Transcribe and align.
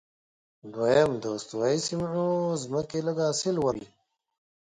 دویم، 0.73 1.11
د 1.23 1.25
استوایي 1.37 1.79
سیمو 1.87 2.29
ځمکې 2.63 2.99
لږ 3.07 3.17
حاصل 3.27 3.55
ورکوي. 3.65 3.87